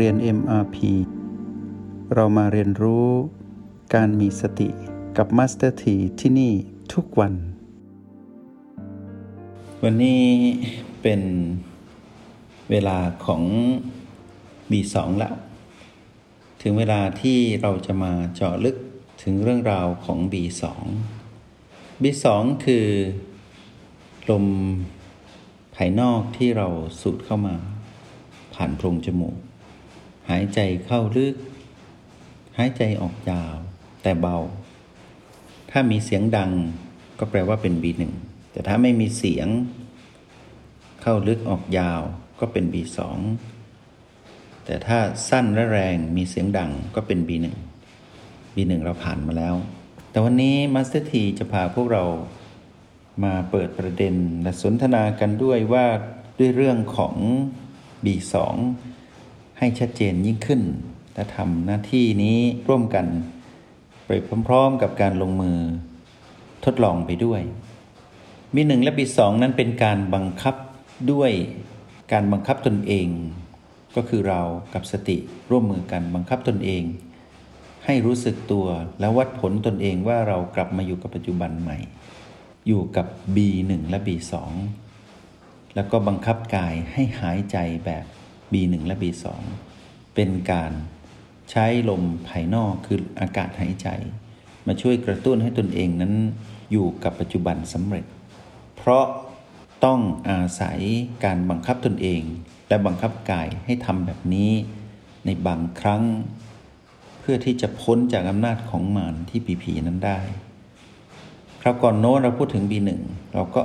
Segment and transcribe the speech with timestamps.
[0.00, 0.76] เรียน MRP
[2.14, 3.08] เรามาเรียนรู้
[3.94, 4.68] การมีสติ
[5.16, 6.52] กับ Master T ที่ที่นี่
[6.92, 7.34] ทุกวัน
[9.82, 10.24] วันนี้
[11.02, 11.22] เป็น
[12.70, 13.42] เวลาของ
[14.70, 15.34] B2 แล้ว
[16.62, 18.76] ถึงเวลาที่เราจะมาเจาะลึก
[19.22, 20.62] ถึงเรื่องราวของ B2
[22.02, 22.24] B2
[22.64, 22.86] คือ
[24.30, 24.46] ลม
[25.74, 26.68] ภายนอกที่เรา
[27.00, 27.54] สูดเข้ามา
[28.54, 29.36] ผ่านโพรงจมูก
[30.30, 31.34] หายใจเข้าลึก
[32.58, 33.54] หายใจออกยาว
[34.02, 34.38] แต่เบา
[35.70, 36.50] ถ้ามีเสียงดัง
[37.18, 38.02] ก็แปลว่าเป็น B1
[38.52, 39.48] แต่ถ้าไม่มีเสียง
[41.02, 42.00] เข้าลึกออกยาว
[42.40, 42.98] ก็เป็น B2
[44.64, 47.46] แต่ถ้าสั้นและแรงมีเสียงดังก็เป็น B1
[48.54, 49.54] B1 เราผ่านมาแล้ว
[50.10, 52.04] แต่วันนี้มาสเตอร์ทีจะพาพวกเรา
[53.24, 55.86] มาเปิดประเด็นและสนทนากันด้วยว่า
[56.38, 57.14] ด้วยเรื่องของ
[58.04, 58.34] B2
[59.58, 60.62] ให้ชัดเจนยิ่งขึ้น
[61.14, 62.38] และทำหน้าที่นี้
[62.68, 63.06] ร่วมกัน
[64.06, 64.10] ไป
[64.48, 65.58] พร้อมๆกับการลงมือ
[66.64, 67.42] ทดลองไปด้วย
[68.54, 70.54] B1 และ B2 นั้นเป็นการบังคับ
[71.12, 71.30] ด้วย
[72.12, 73.08] การบังคับตนเอง
[73.96, 74.42] ก็คือเรา
[74.74, 75.16] กับสติ
[75.50, 76.82] ร่วมมือกันบังคับตนเอง
[77.84, 78.66] ให้รู้สึกตัว
[79.00, 81.78] และวัดผลตนเองว่าเรากลับมาอยู่กับปัจจุบันใหม่
[82.66, 84.32] อยู่กับ B1 และ B2
[85.74, 88.04] แล้วก็บังคับกายให้หายใจแบบ
[88.52, 89.24] B1 และ B2
[90.14, 90.72] เป็นการ
[91.50, 93.88] ใช้ลมภายนอกคืออากาศหายใจ
[94.66, 96.14] มาช่วยกระตุ้นให้ตนเองนั้น
[96.72, 98.04] อยู่กับปัจจุบันสำเร็จ
[98.76, 99.04] เพราะ
[99.84, 100.00] ต้อง
[100.30, 100.78] อาศัย
[101.24, 102.22] การบังคับตนเอง
[102.68, 104.52] และบังคับกายให้ทำแบบนี้
[105.26, 106.02] ในบางครั้ง
[107.20, 110.20] เพื่อที่จะพ้นจากอำนาจของมารที่ผีๆนั้นได้
[111.60, 112.90] คราวก่อนโน้นเราพูดถึง B1
[113.34, 113.62] เราก็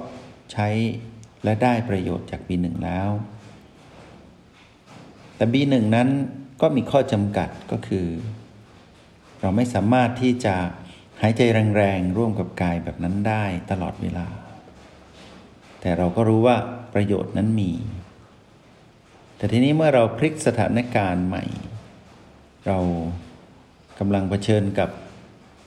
[0.52, 0.68] ใช้
[1.44, 3.10] และได้ประโยชน์จาก B1 แล้ว
[5.40, 6.10] แต่ B1 นั้น
[6.62, 8.08] ก็มีข้อจำกัดก็คือ
[9.42, 10.56] เราไม่สามารถที่จะ
[11.22, 11.42] หายใจ
[11.76, 14.28] แรงๆร่วมกับกายแบบนั้นได้ตลอดเวลา
[15.82, 16.58] แต่เราก็รู้ว่า
[16.94, 17.72] ประโยชน์นั้นมี
[19.38, 21.44] แต่ทีนี้เมื่อเราพลิกสถานการณ์ใหม่
[22.68, 22.80] เรา
[24.00, 24.90] กำลังเผชิญกับ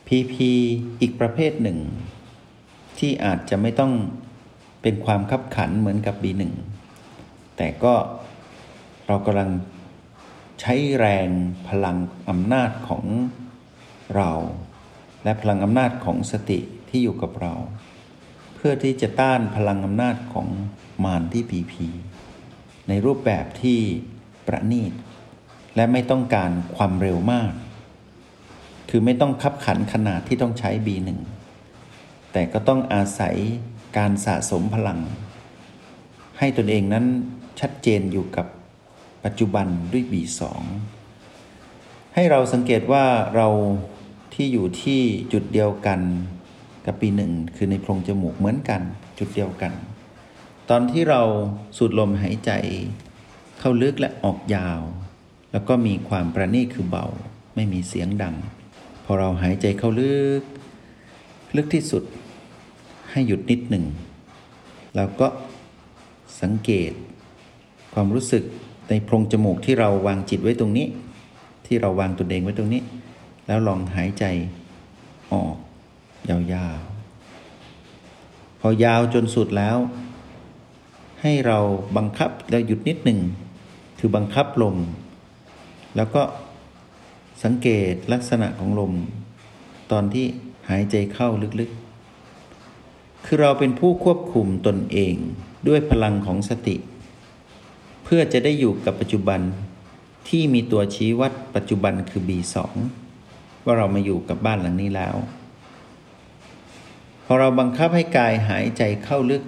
[0.07, 0.51] พีพี
[1.01, 1.79] อีกประเภทหนึ่ง
[2.99, 3.93] ที่อาจจะไม่ต้อง
[4.83, 6.43] เป็นความคับขันเหมือนกับ B1
[7.57, 7.95] แต่ก็
[9.07, 9.51] เรากำลัง
[10.61, 11.29] ใช้แรง
[11.69, 11.97] พลัง
[12.29, 13.05] อำนาจของ
[14.17, 14.33] เรา
[15.25, 17.55] และพลังอำนาจของสติที่อยู่กับเรา
[18.55, 20.49] เพื่อที่จะต้านพลังอำนาจของ
[21.05, 21.87] มารที่ผีผี
[22.89, 23.79] ในรูปแบบที่
[24.47, 24.93] ประณีต
[25.77, 27.53] และไม่ต้องการความเร็วมาก
[28.91, 31.11] คือไม่ต้องคับขันขนาดที่ต้องใช้ B1
[32.33, 33.37] แต่ก็ต้องอาศัย
[33.97, 35.01] การสะสมพลัง
[36.39, 37.05] ให้ตนเองนั้น
[37.61, 38.47] ชัดเจนอยู่กับ
[39.25, 40.41] ปัจจุบันด้วย B2
[42.15, 43.05] ให้เราสังเกตว่า
[43.37, 43.49] เรา
[44.35, 45.01] ที่อยู่ที่
[45.33, 46.01] จุดเดียวกัน
[46.87, 48.83] กับปีหนึ่งคือในโพรงจมูกเหมือนกัน
[49.19, 49.73] จุดเดียวกัน
[50.71, 51.23] ตอนที่เรา
[51.77, 52.51] สูดลมหายใจ
[53.59, 54.81] เข้าลึกและออกยาว
[55.53, 57.07] แล้วก็มีความประณีตคือเบา
[57.55, 58.35] ไม่มีเสียงดัง
[59.05, 60.43] พอเราหายใจเข้าลึก
[61.57, 62.03] ลึกที่สุด
[63.11, 63.85] ให้หยุดนิดหนึ่ง
[64.97, 65.29] แล้วก็
[66.41, 66.93] สังเกต
[67.95, 68.45] ความรู้สึก
[68.93, 70.87] ในโพรงจมูกที่เราวางจิตไว้ตรงนี้
[71.67, 72.83] ที่เราวางตัวเองไว้ตรงนี้
[73.47, 74.25] แล้วลองหายใจ
[75.33, 75.57] ออก
[76.29, 76.39] ยา
[76.77, 79.77] วๆ พอยาวจนสุดแล้ว
[81.23, 81.59] ให้เรา
[81.97, 83.21] บังคับแล้วหยุดนิดหนึ่ง
[83.99, 84.77] คือบังคับลม
[85.97, 86.23] แล้วก็
[87.45, 88.93] สังเกตลักษณะของลม
[89.93, 90.27] ตอนที่
[90.69, 91.29] หายใจเข้า
[91.61, 95.15] ลึกๆ คือเราเป็นผู้ควบคุมตนเอง
[95.69, 96.77] ด้วยพลังของสติ
[98.15, 99.41] พื่อจะได้อยู่กับปัจจุบัน
[100.29, 102.57] ที่มีตัวชี้วัดปัจจุบันคือ B2
[103.65, 105.17] ว่าเรามาอยู่กับบ้านหลังนี้แล้ว
[107.25, 109.43] พอเราบังคับให้กายหายใจเข้าลึก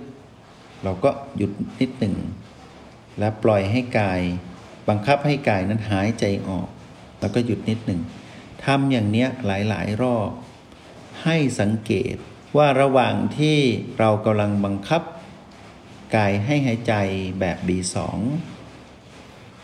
[0.83, 1.51] เราก็หยุด
[1.81, 2.17] นิดหนึ่ง
[3.19, 4.21] และปล่อยให้กาย
[4.89, 6.69] บังคับให้กายนั้นหายใจออก
[7.21, 8.01] แล้วก็หยุดนิดหนึ่ง
[8.65, 10.31] ทำอย่างเนี้ยหลายๆ รอบ
[11.23, 12.15] ให้สังเกต
[12.57, 13.59] ว่าระหว่างที่
[13.99, 15.03] เรากำลังบังคับ
[16.17, 16.95] กายให้หายใจ
[17.41, 17.97] แบบ B2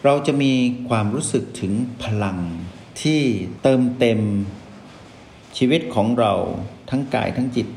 [0.05, 0.52] เราจะมี
[0.88, 1.73] ความรู้สึกถึง
[2.05, 2.38] พลัง
[3.02, 3.20] ที่
[3.62, 4.20] เติมเต็ม
[5.56, 6.32] ชีวิตของเรา
[6.91, 7.69] ทั้งกายทั้งจิต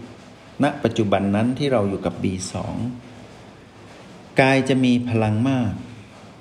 [0.64, 2.54] ณปัจจุบันนั้นที่เราอยู่กับ B2
[4.42, 5.74] กายจะมีพลังมาก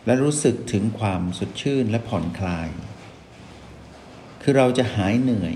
[0.06, 2.68] และรู้สึกถึงความสดชื่นและผ่อนคลาย
[4.42, 5.54] คือเราจะหายเหนื่อย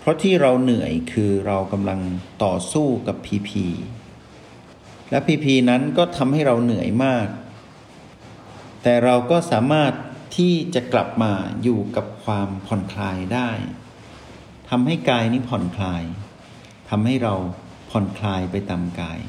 [0.00, 2.00] เพราะที่เราเหนื่อยคือเรากำลัง
[2.44, 3.66] ต่อสู้กับพีพี
[5.10, 7.28] และพีพีนั้นก็ทำให้เราเหนื่อยมาก
[8.82, 9.92] แต่เราก็สามารถ
[10.36, 11.32] ที่จะกลับมา
[11.62, 13.50] อยู่กับความผ่อนคลายได้
[14.70, 16.02] ทำให้กายนี้ผ่อนคลาย
[16.90, 17.34] ทำให้เรา
[17.90, 19.20] ผ่อนคลายไปตามกาย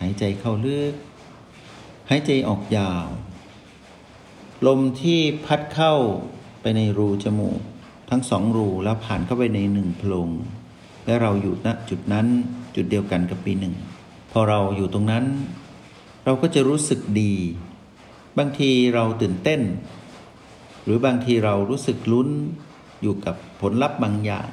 [0.00, 0.94] หายใจเข้าลึก
[2.08, 3.06] หายใจออกยาว
[4.66, 5.94] ลมที่พัดเข้า
[6.62, 7.60] ไปในรูจมูก
[8.10, 10.30] ทั้งสองรูแล้วผ่านเข้าไปในหนึ่งโพรง
[11.06, 12.26] และเราอยู่ณจุดนั้น
[12.74, 13.74] จุดเดียวกันกับปีหนึ่ง
[14.32, 15.24] พอเราอยู่ตรงนั้น
[16.24, 17.34] เราก็จะรู้สึกดี
[18.38, 19.60] บางทีเราตื่นเต้น
[20.84, 22.28] หรือบางทีเรารู้สึกลุ้น
[23.02, 24.50] อยู่กับผลลัพธ์บางอย่าง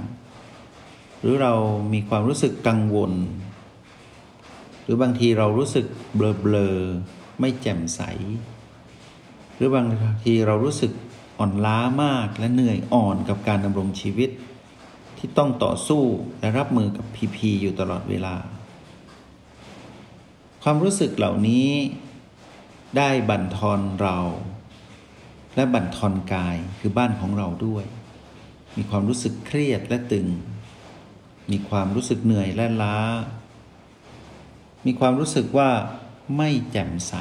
[1.21, 1.53] หรือเรา
[1.93, 3.13] มีความรู้สึกกังวล
[4.83, 5.85] หรือบางทีเรารู้สึก
[6.15, 8.01] เบลอๆไม่แจ่มใส
[9.55, 9.87] หรือบาง
[10.23, 10.91] ทีเรารู้สึก
[11.39, 14.29] อ่อนล้ามากและเหนื่อยอ่อนกับการดำรงชีวิต
[15.17, 16.03] ที่ต้องต่อสู้
[16.39, 18.35] และรับมือกับพีพีอยู่ตลอดเวลา
[20.63, 21.67] ความรู้สึกเหล่านี้
[22.97, 24.17] ได้บั่นทอนเรา
[25.55, 27.85] และบั่นทอนกายคือบ้านของเราด้วย
[28.77, 30.27] มีความรู้สึกเครียดและตึง
[31.51, 32.97] มีความรู้สึกเหนื่อยและล้า
[34.85, 35.69] มีความรู้สึกว่า
[36.37, 37.13] ไม่แจ่มใส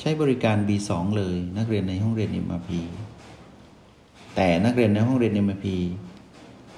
[0.00, 2.70] ใช้บริการ B2 เลย นักเรียนในห้องเรียน MRP
[4.36, 5.66] แต่นักเรียนในห้องเรียน MRP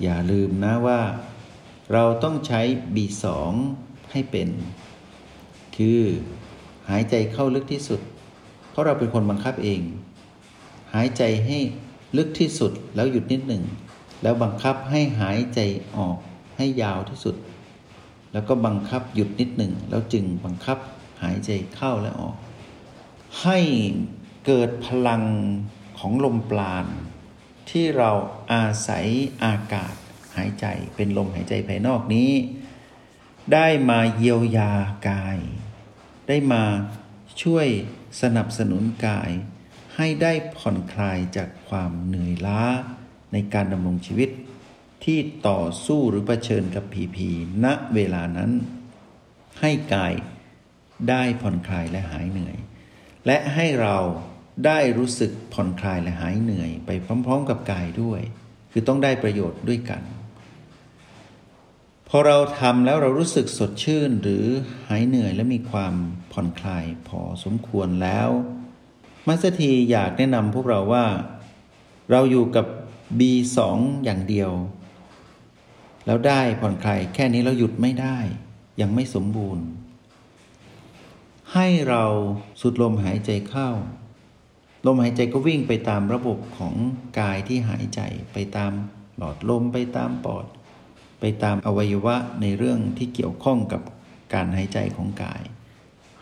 [0.03, 1.01] อย่าลืมนะว่า
[1.93, 2.61] เราต้องใช้
[2.95, 3.25] B2
[4.13, 4.49] ให้เป็น
[5.77, 6.03] คือ
[6.91, 8.01] หายใจเข้าลึกที่สุด
[8.71, 9.81] เพราะเราเป็นคนบังคับเอง
[10.95, 11.59] หายใจให้
[12.17, 13.63] ลึกที่สุดแล้วหยุดนิดหนึ่ง
[14.23, 15.61] แล้วบังคับให้หายใจ
[15.97, 16.17] ออก
[16.57, 17.37] ให้ยาวที่สุด
[18.33, 20.79] แล้วก็บังคับหยุดนิดหนึ่ง แล้วจึงบังคับ
[21.23, 22.37] หายใจเข้าและออก
[23.43, 23.59] ให้
[24.47, 25.23] เกิดพลัง
[25.99, 26.87] ของลมปราณ
[27.71, 28.11] ที่เรา
[28.53, 29.07] อาศัย
[29.45, 29.95] อากาศ
[30.37, 30.67] หายใจ
[30.97, 32.31] เป็นลมหายใจภายนอกนี้
[33.53, 34.73] ได้มาเยียวยา
[35.09, 35.39] กาย
[36.29, 36.65] ได้มา
[37.43, 37.67] ช่วย
[38.23, 39.31] สนับสนุนกาย
[39.97, 42.63] ให้ได้ผ่อนคลายจากความเหนื่อยล้า
[43.33, 44.31] ในการดำรงชีวิต
[45.05, 45.19] ที่
[45.49, 47.31] ต่อสู้หรือเผชิญกับผีผี
[47.65, 48.51] ณเวลานั้น
[49.61, 50.15] ให้กาย
[51.09, 52.57] ได้ผ่อนคลายและหายเหนื่อย
[53.27, 53.99] และให้เรา
[54.67, 56.91] ได้รู้สึกผ่อนคลายและหายเหนื่อย ไป
[57.27, 58.21] พร้อม ๆ กับกายด้วย
[58.73, 60.03] คือต้องได้ประโยชน์ด้วยกัน
[62.09, 64.45] พอเราทำแล้วเรารู้สึกสดชื่นหรือ
[64.89, 65.95] หายเหนื่อยและมีความ
[66.33, 68.29] ผ่อนคลายพอสมควรแล้ว
[69.27, 71.07] มัสถีอยากแนะนำพวกเราว่า
[72.11, 72.67] เราอยู่กับ
[73.19, 73.59] B2
[74.05, 74.51] อย่างเดียว
[76.07, 78.19] แล้วได้ผ่อนคลายแค่นี้เราหยุดไม่ได้
[78.81, 79.65] ยังไม่สมบูรณ์
[81.53, 82.05] ให้เรา
[82.61, 83.71] สุดลมหายใจเข้า
[84.87, 86.75] ลมหายใจก็วิ่งไปตามระบบของ
[87.21, 88.01] กายที่หายใจ
[88.33, 88.73] ไปตาม
[89.17, 90.47] หลอดลมไปตามปอด
[91.27, 93.83] ไปตามอวัยวะในเรื่องที่เกี่ยวข้องกับ
[94.35, 95.43] การหายใจของกาย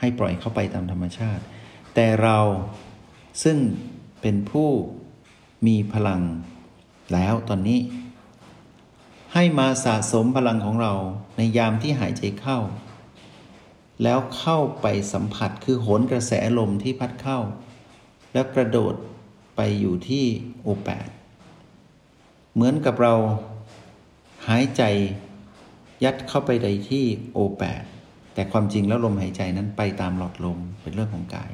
[0.00, 1.43] ให้ปล่อยเข้าไปตามธรรมชาติ
[1.94, 2.38] แต่เรา
[3.44, 3.58] ซึ่ง
[4.20, 4.69] เป็นผู้
[5.66, 6.22] มีพลัง
[7.12, 7.81] แล้วตอนนี้
[9.34, 10.93] ให้มาสะสมพลังของเรา
[11.37, 12.58] ในยามที่หายใจเข้า
[14.02, 17.38] แล้วเข้าไปสัมผัสคือโหนกระแสลมที่พัดเข้า
[18.32, 18.94] แล้วกระโดด
[19.56, 20.25] ไปอยู่ที่
[20.62, 21.08] โอแปด
[22.55, 23.14] เหมือนกับเรา
[24.49, 24.83] หายใจ
[26.05, 27.82] ยัดเข้าไปในที่โอแปด
[28.34, 31.51] แต่ความจริงแล้วลมหายใจนั้นไปตามหลอดลมเป็นเรื่องของกาย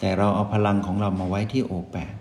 [0.00, 2.14] แต่เราเอาพลังของเรามาไว้ที่โอแปด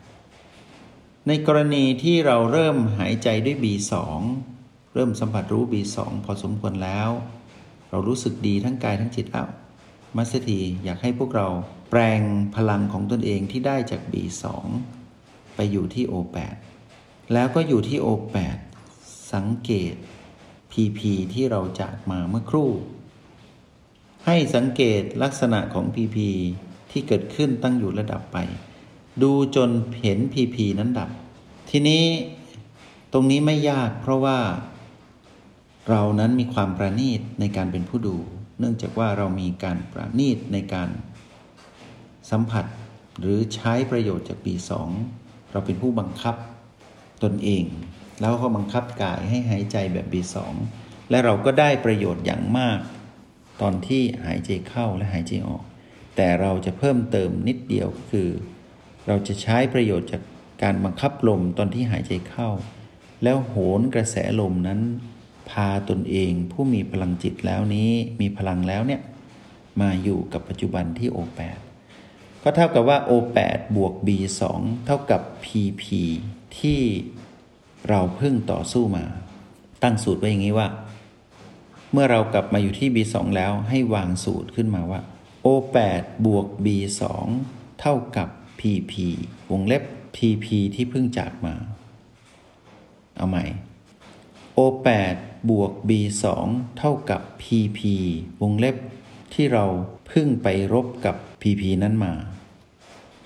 [1.27, 3.93] ในกรณีที่เราเริ่มหายใจด้วย B2
[4.93, 7.09] เริ่มสัมผัสรู้ B2 พอสมควรแล้ว
[7.89, 9.49] เรารู้สึกดีทั้งกายทั้งจิตอ้าว
[10.15, 11.47] มัสถีอยากให้พวกเรา
[11.89, 12.21] แปลง
[12.55, 14.43] พลังของตนเองที่ได้จาก B2
[15.55, 16.55] ไปอยู่ที่ O8
[17.33, 18.57] แล้วก็อยู่ที่ O8
[19.35, 19.93] สังเกต
[20.71, 20.99] PP
[21.33, 22.71] ที่เราจากมาเมื่อครู่
[24.25, 26.17] ให้สังเกตลักษณะของ PP
[26.91, 28.37] ที่เกิดขึ้นตั้งอยู่ระดับไป
[29.21, 29.69] ดูจน
[30.01, 31.09] เห็นพีพีนั้นดับ
[31.69, 32.03] ทีนี้
[33.13, 34.39] ตรงนี้ไม่ยากเพราะว่า
[35.89, 38.17] เรานั้นมีความประณีตในการเป็นผู้ดู
[38.59, 40.89] เนื่องจากว่าเรามีการประณีตในการ
[42.31, 42.65] สัมผัส
[43.19, 44.89] หรือใช้ประโยชน์จากปีสอง
[45.51, 46.35] เราเป็นผู้บังคับ
[47.23, 47.63] ตนเอง
[48.21, 50.53] แล้วก็บังคับกายให้หายใจแบบปีสอง
[51.09, 52.79] และเราก็ได้ประโยชน์อย่างมาก
[53.61, 55.63] ตอนที่หายใจเข้าและหายใจออก
[56.15, 58.29] แต่เราจะเพิ่มเติมนิดเดียวคือ
[59.07, 60.21] เราจะใช้ประโยชน์จาก
[60.63, 62.49] การบังคับลมตอนที่หายใจเข้า
[63.23, 64.79] แล้วโหนกระแสลมนั้น
[65.49, 67.91] พาตนเองผู้มีพลังจิตแล้วนี้
[68.21, 69.01] มีพลังแล้วเนี่ย
[69.81, 71.59] มาอยู่กับปัจจุบันที่ O8
[72.43, 74.41] ก็เท่ากับว่า O8 บวก B2
[74.85, 75.83] เท่ากับ PP
[76.59, 76.81] ที่
[77.89, 79.05] เราเพิ่งต่อสู้มา
[79.83, 80.67] ตั้งสูตรไว้อย่างนี้ว่า
[81.91, 85.01] เมื่อเรากลับมาอยู่ที่ B2 แล้วให้วางสูตรขึ้นมาว่า
[85.45, 87.03] O8 บวก B2
[87.81, 88.93] เท่ากับ PP
[89.51, 89.83] วงเล็บ
[90.15, 91.53] PP ที่เพิ่งจากมา
[93.17, 93.45] เอาใหม่
[94.57, 95.15] O8
[95.49, 96.25] บวก B2
[96.77, 97.79] เท่ากับ PP
[98.41, 98.75] วงเล็บ
[99.33, 99.65] ที่เรา
[100.07, 102.13] เพิ่งไปรบกับ PP นั้นมา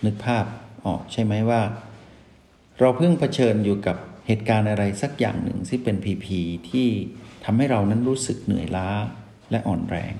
[0.05, 0.45] นึกภาพ
[0.85, 1.61] ออกใช่ไหมว่า
[2.79, 3.97] เราเพิ่งเผชิญอยู่กับ
[4.31, 6.27] เหตุการณ์อะไรสักอย่างหนึ่งที่เป็น PP
[6.69, 6.87] ที่
[7.43, 8.89] ทำให้เรานั้นรู้สึกเหนื่อยล้า
[9.51, 10.13] และอ่อนแรง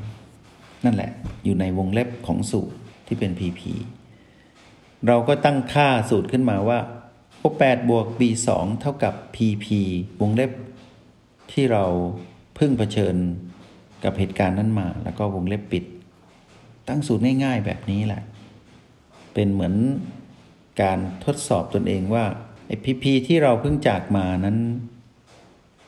[0.86, 1.12] นั่นแหละ
[1.44, 3.62] อยู่ในวงเล็บของสูตรที่เป็น PP
[5.08, 6.80] เราก็ตั้งค่าสูตรขึ้นมาว่า
[7.44, 8.48] O8 บวก B2
[8.82, 9.68] เท่ากับ PP
[10.22, 10.51] วงเล็บ
[11.51, 11.84] ที่เรา
[12.56, 13.16] เพิ่งเผชิญ
[14.04, 15.84] กับเหตุการณ์นั้นมา แล้วก็วงเล็บปิด
[16.88, 18.22] ตั้งสูตรง่ายๆแบบนี้แหละ
[19.34, 19.74] เป็นเหมือน
[20.82, 22.25] การทดสอบตนเองว่า
[22.69, 24.57] ไอ้พีพีที่เราเพิ่งจากมานั้น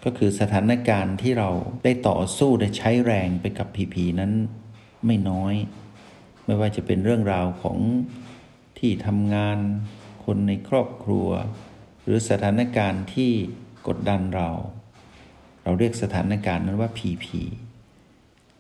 [0.03, 1.49] ก็คือสถานการณ์ที่เรา
[1.83, 4.31] ได้ต่อสู้ได้ใช้แรงไปกับพีพีนั้น
[5.05, 5.53] ไม่น้อย
[6.45, 7.77] ไม่ว่าจะเป็นเรื่องราวของ
[8.79, 9.57] ที่ทำงาน
[10.25, 11.29] คนในครอบครัว
[12.03, 13.31] หรือสถานการณ์ที่
[13.87, 14.49] กดดันเรา
[15.63, 17.25] เราเรียกสถานการณ์นั้นว่า PP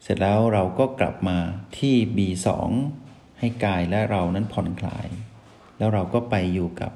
[0.01, 1.37] เสร็จแล้วเราก็กลับมา
[1.77, 2.47] ที่ B2
[3.39, 5.07] ให้กายและเรานั้นผ่อนคลาย
[5.77, 6.91] แล้วเราก็ไปอยู่กับ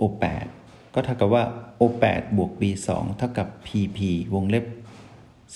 [0.00, 0.46] O8
[0.94, 1.44] ก็เท่ากับว่า
[1.80, 3.98] O8 บวก B2 เท่ากับ PP
[4.34, 4.64] วงเล็บ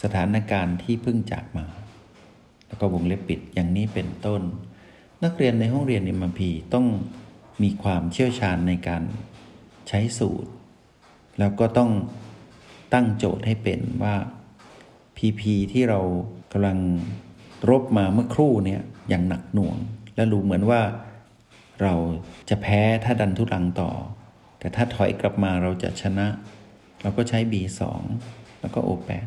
[0.03, 1.67] สถานการณ์ที่เพิ่งจากมา
[2.67, 4.43] แล้วก็วงเล็บปิดอย่างนี้เป็นต้น
[5.25, 6.41] นักเรียนในห้องเรียน MP
[6.75, 6.87] ต้อง
[7.63, 9.03] มีความเชี่ยวชาญในการ
[9.89, 10.51] ใช้สูตร
[11.39, 11.91] แล้วก็ต้อง
[12.95, 14.17] ตั้งโจทย์ให้เป็นว่า
[15.17, 15.43] PP
[15.73, 16.01] ที่เรา
[16.53, 16.79] กำลัง
[17.71, 19.77] รบมาเมื่อครู่เนี่ยอย่างหนักหน่วง
[20.17, 20.81] และรู้เหมือนว่า
[21.83, 21.95] เรา
[22.49, 23.91] จะแพ้ถ้าดันทุรังต่อ
[24.61, 26.27] แต่ถ้าถอยกลับมาเราจะชนะ
[27.03, 27.81] เราก็ใช้ B2
[28.61, 29.27] แล้วก็ O8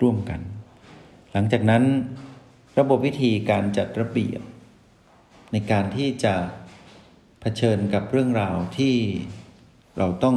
[0.00, 0.40] ร่วมกัน
[1.32, 1.82] หลังจากนั้น
[2.78, 4.42] ระบบวิธีการจัดระเบียบ
[5.52, 6.34] ในการที่จะ
[7.40, 8.94] เผชิญกับเรื่องราวที่
[9.98, 10.36] เราต้อง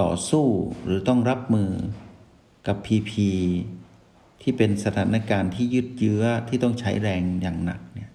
[0.00, 0.46] ต่อสู้
[0.84, 1.70] หรือต้องรับมือ
[2.66, 3.12] กับ PP
[4.42, 8.10] ที่เป็นสถานการณ์ที่ยืดเยื้อที่ต้องใช้แรงอย่างหนักเนี่ย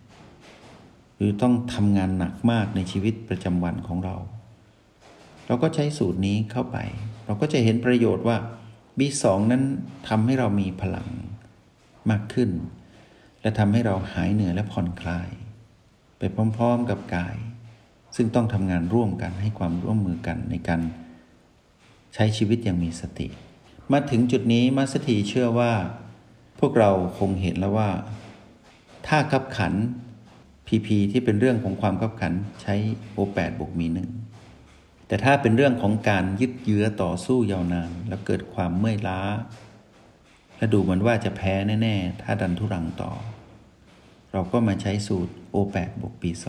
[1.15, 4.15] หรือต้องทำงานหนักมากในชีวิตประจำวันของเรา
[5.51, 6.77] เราก็ใช้สูตรนี้เข้าไป
[7.25, 8.37] เราก็จะเห็นประโยชน์ว่า
[8.99, 9.63] B2 นั้น
[10.07, 11.07] ทำให้เรามีพลัง
[12.09, 12.49] มากขึ้น
[13.41, 15.29] และทำให้เราหายเหนื่อยและผ่อนคลาย
[16.17, 16.21] ไป
[16.57, 17.35] พร้อมๆกับกาย
[18.15, 20.81] ซึ่งต้องทำงานร่วมกันให้ความร่วมมือกันในการ
[22.13, 23.27] ใช้ชีวิตอย่างมีสติ
[23.91, 25.73] มาถึงจุดนี้มาสถีเชื่อว่า
[26.59, 27.89] พวกเราคงเห็นแล้วว่า
[29.07, 29.73] ถ้าขับขัน
[30.67, 32.75] PP ที่เป็นเรื่องของความขับขันใช้
[33.13, 34.09] โอแปดบวกมีหนึ่ง
[35.11, 39.21] แต่ถ้าเป็นเรื่องของการยึดเยื้อต่อสู้ยาวนานแล้วเกิดความเมื่อยล้า
[40.57, 43.11] และดูเหมือนว่าจะแพ้แน่ ๆ ถ้าดันทุรังต่อ
[44.31, 46.45] เราก็มาใช้สูตร O8 บวก B2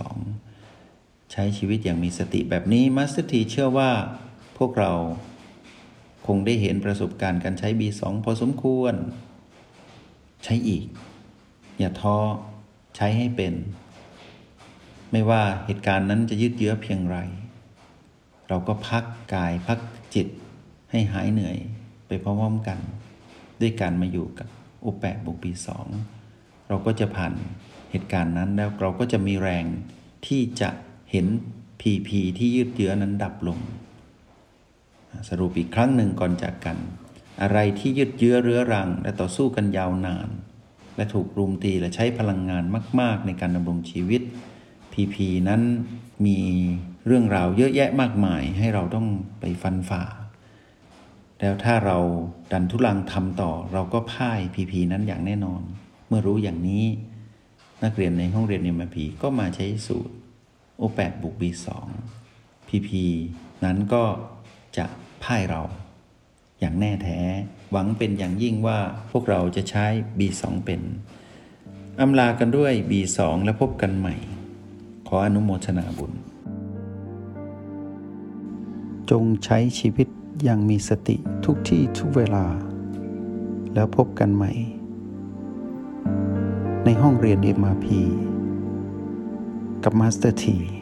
[1.33, 3.91] ใช้ชีวิตอย่างมีสติแบบนี้มาสเตอร์ทีเชื่อว่า
[4.59, 4.93] พวกเรา
[6.27, 8.95] คงได้เห็นประสบการณ์การใช้ B2 พอสมควร
[10.45, 10.85] ใช้อีก
[11.79, 12.17] อย่าท้อ
[12.97, 13.55] ใช้ให้เป็น
[15.13, 17.19] ไม่ว่าเหตุการณ์นั้นจะยืดเยื้อเพียงไร
[18.53, 19.05] เราก็พัก
[19.35, 19.79] กายพัก
[20.15, 20.29] จิต
[20.91, 21.57] ให้หายเหนื่อย
[22.07, 22.79] ไปพร้อมๆกัน
[23.61, 24.49] ด้วยการมาอยู่กับ
[24.81, 25.87] โอแปดบวกปีสอง
[26.69, 27.33] เราก็จะผ่าน
[27.91, 29.65] เหตุการณ์นั้นแล้วเราก็จะมีแรง
[30.27, 30.71] ที่จะ
[31.11, 31.27] เห็น
[31.81, 33.59] พีพีที่ยืดเยื้อนั้นดับลง
[35.29, 36.77] สรุปอีกครั้งหนึ่งก่อนจากกัน
[37.43, 40.29] อะไรที่ยืดเยื้อเรื้อรัง และต่อสู้กันยาวนาน
[40.97, 42.65] และถูกรุมตีและใช้พลังงาน
[43.01, 44.23] มาก ๆ ในการดำรงชีวิต
[44.93, 45.63] พีพีนั้น
[46.27, 46.41] มี
[47.07, 49.07] เรื่องราวเยอะแยะมากมายให้เราต้อง
[49.41, 50.05] ไปฟันฝ่า
[51.41, 51.99] แล้วถ้าเรา
[52.53, 55.63] ดันทุลังทำต่อ เราก็พ่ายพีพีนั้นอย่างแน่นอน
[56.09, 56.85] เมื่อรู้อย่างนี้
[57.85, 60.15] นักเรียนในห้องเรียนเอ็มพีก็มาใช้สูตร
[60.81, 61.67] O8 บวก B2
[62.69, 62.91] PP
[63.65, 64.05] นั้นก็
[64.77, 64.87] จะ
[65.25, 65.63] พ่ายเรา
[66.61, 67.21] อย่างแน่แท้
[67.73, 68.79] หวังเป็นอย่างยิ่งว่า
[69.11, 69.87] พวกเราจะใช้
[70.19, 70.81] B2 เป็น
[72.01, 74.17] อำลากันด้วย B2 และพบกันใหม่
[75.15, 76.13] ขออนุโมทนาบุญ
[79.11, 80.09] จงใช้ชีวิต
[80.43, 82.45] อย่างมีสติทุกที่ทุกเวลา
[83.75, 84.53] แล้วพบกันใหม่
[86.85, 87.87] ในห้องเรียน MRP
[89.85, 90.82] กับมาสเตอร์ที